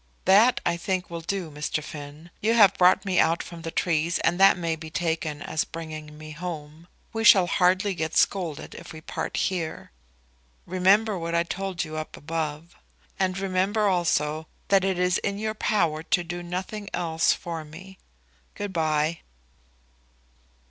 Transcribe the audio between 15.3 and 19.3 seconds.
your power to do nothing else for me. Good bye."